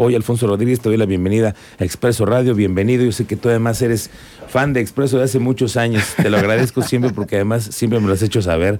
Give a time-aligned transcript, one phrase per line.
[0.00, 2.54] Hoy, Alfonso Rodríguez, te doy la bienvenida a Expreso Radio.
[2.54, 3.04] Bienvenido.
[3.04, 4.10] Yo sé que tú además eres
[4.46, 6.04] fan de Expreso de hace muchos años.
[6.16, 8.78] Te lo agradezco siempre porque además siempre me lo has hecho saber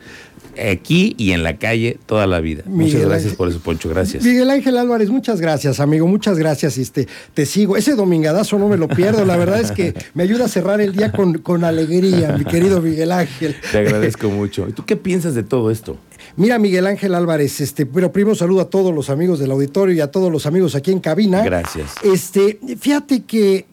[0.57, 2.63] aquí y en la calle toda la vida.
[2.67, 3.89] muchas gracias por eso, Poncho.
[3.89, 4.23] Gracias.
[4.23, 6.07] Miguel Ángel Álvarez, muchas gracias, amigo.
[6.07, 6.79] Muchas gracias.
[6.79, 7.77] Este, te sigo.
[7.77, 9.25] Ese domingadazo no me lo pierdo.
[9.25, 12.81] La verdad es que me ayuda a cerrar el día con, con alegría, mi querido
[12.81, 13.57] Miguel Ángel.
[13.73, 14.69] Te agradezco mucho.
[14.69, 15.99] ¿Y tú qué piensas de todo esto?
[16.37, 20.01] Mira, Miguel Ángel Álvarez, este, pero primero saludo a todos los amigos del auditorio y
[20.01, 21.43] a todos los amigos aquí en cabina.
[21.43, 21.95] Gracias.
[22.03, 23.67] Este, fíjate que,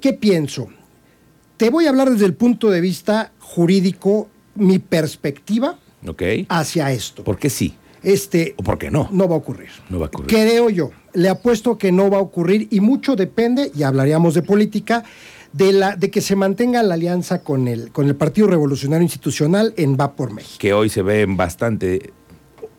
[0.00, 0.68] ¿qué pienso?
[1.56, 5.78] Te voy a hablar desde el punto de vista jurídico, mi perspectiva
[6.48, 7.24] hacia esto.
[7.24, 7.74] ¿Por qué sí?
[8.02, 9.08] Este, ¿O por qué no?
[9.12, 9.70] No va a ocurrir.
[9.88, 10.28] No va a ocurrir.
[10.28, 10.90] Creo yo.
[11.14, 15.04] Le apuesto que no va a ocurrir y mucho depende, y hablaríamos de política,
[15.52, 19.74] de, la, de que se mantenga la alianza con el, con el Partido Revolucionario Institucional
[19.76, 20.56] en Va por México.
[20.58, 22.12] Que hoy se ve bastante.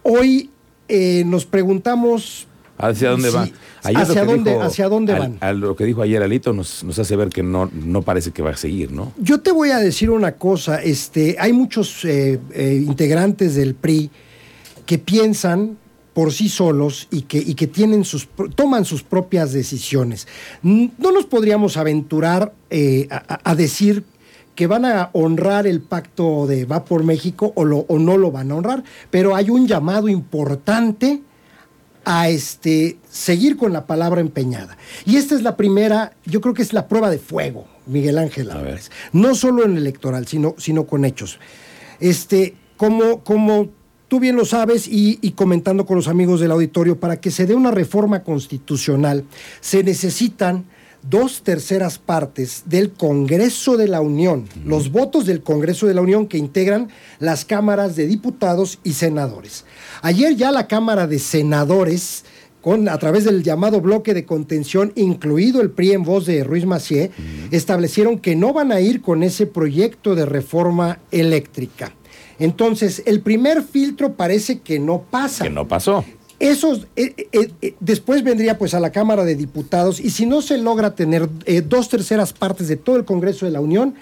[0.02, 0.50] Hoy
[0.88, 3.48] eh, nos preguntamos ¿Hacia dónde va?
[3.84, 5.38] ¿Hacia dónde, ¿Hacia dónde van?
[5.42, 8.42] A lo que dijo ayer Alito nos, nos hace ver que no, no parece que
[8.42, 9.14] va a seguir, ¿no?
[9.18, 10.82] Yo te voy a decir una cosa.
[10.82, 14.10] Este, hay muchos eh, eh, integrantes del PRI
[14.86, 15.78] que piensan
[16.14, 20.28] por sí solos y que, y que tienen sus, toman sus propias decisiones.
[20.62, 24.04] No nos podríamos aventurar eh, a, decir
[24.56, 28.32] que van a honrar el pacto de Va por México o, lo, o no lo
[28.32, 31.22] van a honrar, pero hay un llamado importante
[32.06, 34.78] a este, seguir con la palabra empeñada.
[35.06, 38.52] Y esta es la primera, yo creo que es la prueba de fuego, Miguel Ángel
[38.52, 38.92] Álvarez.
[39.14, 41.40] No solo en el electoral, sino, sino con hechos.
[42.00, 43.70] Este, como, como
[44.14, 47.56] tú bien lo sabes y, comentando con los amigos del auditorio, para que se dé
[47.56, 49.24] una reforma constitucional
[49.60, 50.66] se necesitan
[51.02, 56.28] dos terceras partes del Congreso de la Unión, los votos del Congreso de la Unión
[56.28, 59.66] que integran las cámaras de diputados y senadores.
[60.04, 62.24] Ayer ya la Cámara de Senadores,
[62.62, 66.68] con, a través del llamado bloque de contención, incluido el PRI en voz de Ruiz
[66.68, 67.10] Macié,
[67.50, 71.96] establecieron que no van a ir con ese proyecto de reforma eléctrica.
[72.40, 75.44] Entonces, el primer filtro parece que no pasa.
[75.44, 76.04] Que no pasó.
[76.40, 80.42] Esos, eh, eh, eh, después vendría pues a la Cámara de Diputados y si no
[80.42, 81.30] se logra tener
[81.70, 83.96] dos terceras partes de todo el Congreso de la Unión,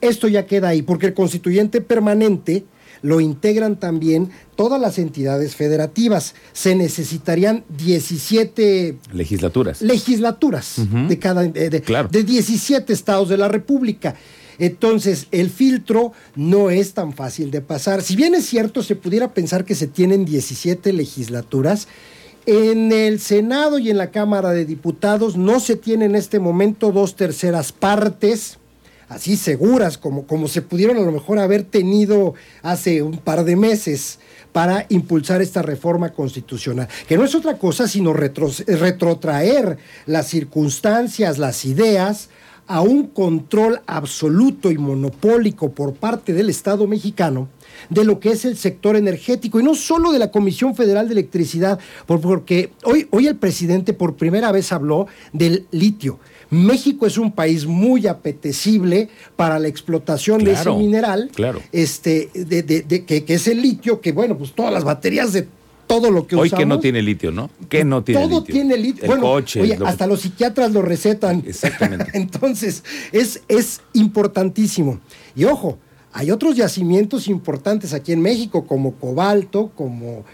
[0.00, 2.64] esto ya queda ahí, porque el constituyente permanente
[3.02, 6.34] lo integran también todas las entidades federativas.
[6.52, 9.80] Se necesitarían 17 legislaturas.
[9.80, 12.08] Legislaturas de cada de, claro.
[12.08, 14.16] de 17 estados de la República.
[14.58, 18.02] Entonces, el filtro no es tan fácil de pasar.
[18.02, 21.88] Si bien es cierto, se pudiera pensar que se tienen 17 legislaturas,
[22.46, 26.92] en el Senado y en la Cámara de Diputados no se tienen en este momento
[26.92, 28.58] dos terceras partes
[29.08, 33.56] así seguras como, como se pudieron a lo mejor haber tenido hace un par de
[33.56, 34.18] meses
[34.52, 41.64] para impulsar esta reforma constitucional, que no es otra cosa sino retrotraer las circunstancias, las
[41.64, 42.30] ideas
[42.66, 47.48] a un control absoluto y monopólico por parte del Estado mexicano
[47.90, 51.12] de lo que es el sector energético y no solo de la Comisión Federal de
[51.12, 56.18] Electricidad, porque hoy, hoy el presidente por primera vez habló del litio.
[56.50, 61.60] México es un país muy apetecible para la explotación de ese mineral, claro.
[61.72, 65.48] este, de, que, es el litio, que bueno, pues todas las baterías de
[65.86, 67.50] todo lo que Hoy que no tiene litio, ¿no?
[67.68, 68.54] Que no tiene todo litio.
[68.54, 69.12] tiene litio.
[69.12, 69.62] El coche.
[69.62, 71.42] Oye, hasta los psiquiatras lo recetan.
[71.46, 72.10] Exactamente.
[72.14, 72.82] Entonces,
[73.12, 75.00] es, es importantísimo.
[75.34, 75.78] Y ojo,
[76.12, 80.24] hay otros yacimientos importantes aquí en México, como cobalto, como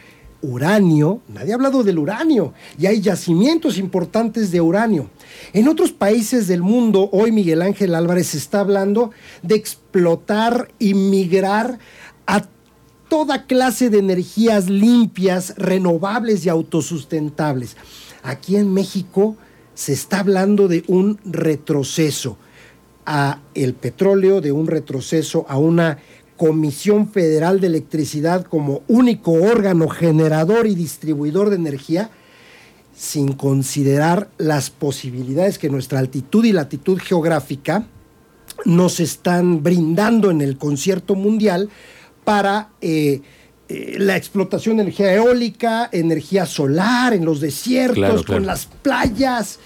[0.43, 1.21] uranio.
[1.29, 2.53] Nadie ha hablado del uranio.
[2.79, 5.11] Y hay yacimientos importantes de uranio.
[5.53, 9.11] En otros países del mundo, hoy Miguel Ángel Álvarez está hablando
[9.43, 11.79] de explotar y migrar
[12.27, 12.43] a
[13.13, 17.77] toda clase de energías limpias, renovables y autosustentables.
[18.23, 19.37] Aquí en México
[19.75, 22.39] se está hablando de un retroceso
[23.05, 25.99] a el petróleo, de un retroceso a una
[26.39, 32.09] Comisión Federal de Electricidad como único órgano generador y distribuidor de energía,
[32.97, 37.87] sin considerar las posibilidades que nuestra altitud y latitud geográfica
[38.65, 41.69] nos están brindando en el concierto mundial
[42.25, 43.21] para eh,
[43.69, 49.59] eh, la explotación de energía eólica, energía solar en los desiertos, con las playas.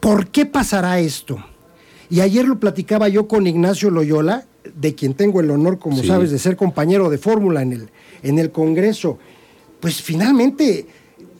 [0.00, 1.42] ¿Por qué pasará esto?
[2.10, 4.44] Y ayer lo platicaba yo con Ignacio Loyola,
[4.74, 7.90] de quien tengo el honor, como sabes, de ser compañero de fórmula en el,
[8.22, 9.18] en el Congreso.
[9.80, 10.86] Pues finalmente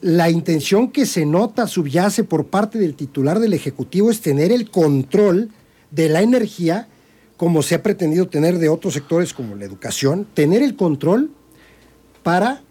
[0.01, 4.69] la intención que se nota subyace por parte del titular del Ejecutivo es tener el
[4.69, 5.49] control
[5.91, 6.87] de la energía
[7.39, 11.31] como se ha pretendido tener de otros sectores como la educación, tener el control
[12.21, 12.61] para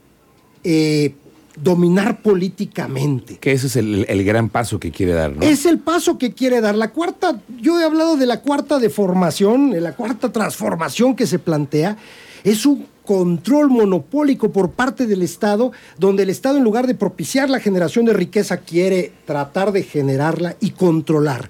[0.63, 1.15] eh,
[1.57, 3.39] dominar políticamente.
[3.39, 5.41] Que ese es el, el gran paso que quiere dar, ¿no?
[5.41, 6.75] Es el paso que quiere dar.
[6.75, 11.39] La cuarta, yo he hablado de la cuarta deformación, de la cuarta transformación que se
[11.39, 11.97] plantea,
[12.45, 17.49] es un control monopólico por parte del Estado, donde el Estado en lugar de propiciar
[17.49, 21.49] la generación de riqueza quiere tratar de generarla y controlar.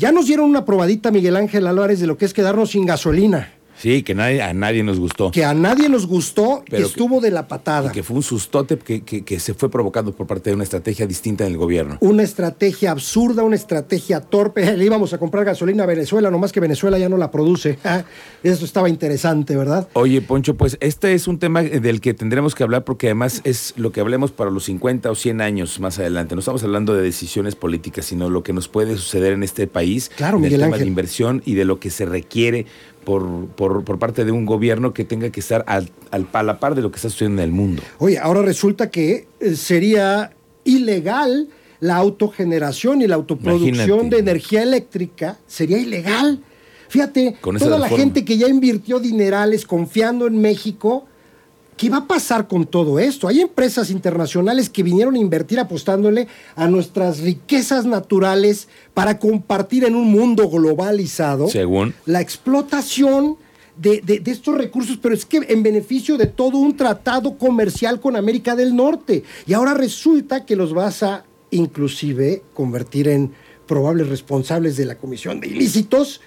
[0.00, 3.52] Ya nos dieron una probadita, Miguel Ángel Álvarez, de lo que es quedarnos sin gasolina.
[3.80, 5.30] Sí, que nadie, a nadie nos gustó.
[5.30, 7.90] Que a nadie nos gustó, Pero que estuvo de la patada.
[7.90, 11.06] Que fue un sustote que, que, que se fue provocado por parte de una estrategia
[11.06, 11.96] distinta en el gobierno.
[12.00, 14.76] Una estrategia absurda, una estrategia torpe.
[14.76, 17.78] Le íbamos a comprar gasolina a Venezuela, nomás que Venezuela ya no la produce.
[18.42, 19.88] Eso estaba interesante, ¿verdad?
[19.94, 23.72] Oye, Poncho, pues este es un tema del que tendremos que hablar porque además es
[23.76, 26.34] lo que hablemos para los 50 o 100 años más adelante.
[26.34, 30.10] No estamos hablando de decisiones políticas, sino lo que nos puede suceder en este país.
[30.16, 30.84] Claro, en el Miguel tema Ángel.
[30.84, 32.66] de inversión y de lo que se requiere
[33.04, 36.58] por, por, por parte de un gobierno que tenga que estar al, al, a la
[36.58, 37.82] par de lo que está sucediendo en el mundo.
[37.98, 40.32] Oye, ahora resulta que eh, sería
[40.64, 41.48] ilegal
[41.80, 44.16] la autogeneración y la autoproducción Imagínate.
[44.16, 45.38] de energía eléctrica.
[45.46, 46.40] Sería ilegal.
[46.88, 51.06] Fíjate, Con toda la gente que ya invirtió dinerales confiando en México,
[51.80, 53.26] ¿qué va a pasar con todo esto?
[53.26, 59.94] Hay empresas internacionales que vinieron a invertir apostándole a nuestras riquezas naturales para compartir en
[59.96, 61.94] un mundo globalizado Según.
[62.04, 63.36] la explotación
[63.78, 67.98] de, de- de estos recursos, pero es que en beneficio de todo un tratado comercial
[67.98, 69.24] con América del Norte.
[69.46, 73.32] Y ahora resulta que los vas a inclusive convertir en
[73.66, 76.20] probables responsables de la comisión de ilícitos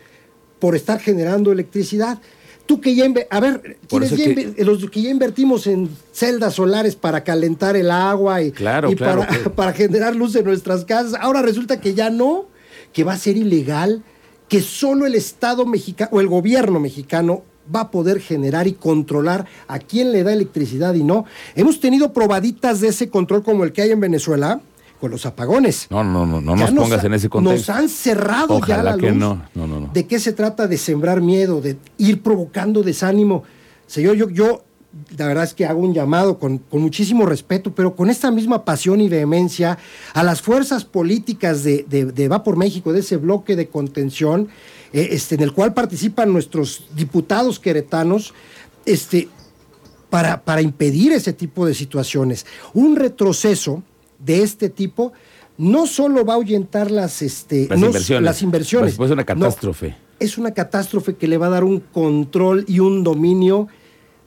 [0.58, 2.20] por estar generando electricidad.
[2.66, 5.90] Tú que ya, a ver, Por ¿quiénes eso ya que- los que ya invertimos en
[6.14, 9.52] celdas solares para calentar el agua y, Claro, y claro, para, claro.
[9.56, 12.46] para generar luz en nuestras casas, ahora resulta que ya no,
[12.94, 14.04] que va a ser ilegal,
[14.48, 17.44] que solo el Estado mexicano o el gobierno mexicano
[17.74, 21.26] va a poder generar y controlar a quién le da electricidad y no.
[21.56, 24.62] Hemos tenido probaditas de ese control como el que hay en Venezuela
[25.04, 25.88] con los apagones.
[25.90, 27.74] No, no, no, no Ya nos pongas en ese Nos contexto.
[27.74, 29.18] han cerrado ya Ojalá la que luz.
[29.20, 29.44] no.
[29.54, 29.90] No, no, no.
[29.94, 30.66] ¿De qué se trata?
[30.66, 33.44] De sembrar miedo, de ir provocando desánimo.
[33.86, 34.64] Señor, yo, yo
[35.18, 38.64] la verdad es que hago un llamado con, con muchísimo respeto, pero con esta misma
[38.64, 39.78] pasión y vehemencia
[40.14, 44.48] a las fuerzas políticas de, de, de Va por México, de ese bloque de contención,
[44.94, 48.34] eh, este, en el cual participan nuestros diputados queretanos,
[48.86, 49.28] este,
[50.10, 52.46] para, para impedir ese tipo de situaciones.
[52.74, 53.84] Un retroceso
[54.26, 55.14] de este tipo
[55.58, 58.24] no solo va a ahuyentar las, este, Las no- inversiones.
[58.24, 58.92] las inversiones.
[58.96, 59.96] Pues, pues, una No, catástrofe.
[60.20, 63.68] es una catástrofe que le va a dar un control y un dominio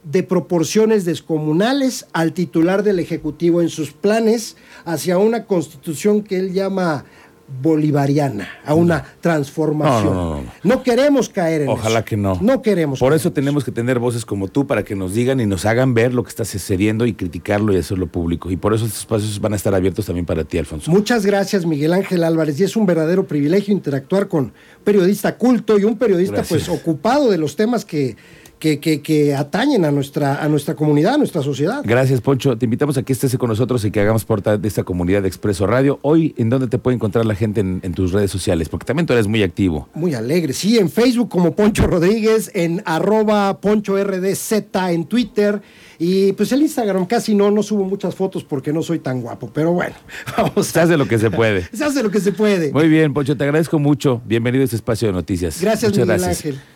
[0.04, 6.52] de proporciones descomunales al titular del Ejecutivo en sus planes hacia una constitución que él
[6.52, 7.04] llama
[7.62, 10.04] bolivariana, a una transformación.
[10.14, 10.82] No, no, no, no.
[10.82, 12.04] Queremos caer en Ojalá eso.
[12.04, 12.38] que no.
[12.40, 12.98] No queremos.
[12.98, 15.64] Por eso en tenemos que tener voces como tú para que nos digan y nos
[15.64, 18.50] hagan ver lo que está sucediendo y criticarlo y hacerlo público.
[18.50, 20.90] Y por eso estos espacios van a estar abiertos también para ti, Alfonso.
[20.90, 22.58] Muchas gracias, Miguel Ángel Álvarez.
[22.60, 24.52] Y es un verdadero privilegio interactuar con un
[24.84, 26.66] periodista culto y un periodista Gracias.
[26.66, 28.16] pues ocupado de los temas que,
[28.58, 31.82] que, que- que atañen a nuestra, a nuestra comunidad, a nuestra sociedad.
[31.84, 32.56] Gracias, Poncho.
[32.56, 35.28] Te invitamos a que estés con nosotros y que hagamos parte de esta comunidad de
[35.28, 35.98] Expreso Radio.
[36.02, 38.68] Hoy, ¿en dónde te puede encontrar la gente en, en tus redes sociales?
[38.68, 39.88] Porque también tú eres muy activo.
[39.94, 40.52] Muy alegre.
[40.52, 44.52] Sí, en Facebook como Poncho Rodríguez, en arroba Poncho RDZ,
[44.90, 45.60] en Twitter.
[45.98, 49.50] Y pues el Instagram casi no, no subo muchas fotos porque no soy tan guapo.
[49.52, 49.94] Pero bueno,
[50.36, 50.82] vamos Se a...
[50.84, 51.66] hace lo que se puede.
[51.72, 52.72] Se hace lo que se puede.
[52.72, 54.20] Muy bien, Poncho, te agradezco mucho.
[54.26, 55.60] Bienvenido a este espacio de noticias.
[55.60, 56.46] Gracias, Muchas Miguel gracias.
[56.46, 56.60] Ángel.